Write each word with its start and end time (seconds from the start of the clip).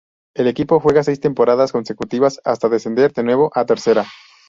El 0.33 0.47
equipo 0.47 0.79
juega 0.79 1.03
seis 1.03 1.19
temporadas 1.19 1.71
consecutivas 1.71 2.41
hasta 2.43 2.69
descender 2.69 3.13
de 3.13 3.21
nuevo 3.21 3.51
a 3.53 3.67
Tercera. 3.67 4.03